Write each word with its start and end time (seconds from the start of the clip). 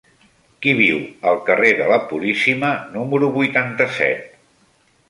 Qui 0.65 0.71
viu 0.79 0.95
al 1.33 1.37
carrer 1.51 1.75
de 1.81 1.91
la 1.93 1.99
Puríssima 2.09 2.73
número 2.97 3.31
vuitanta-set? 3.39 4.31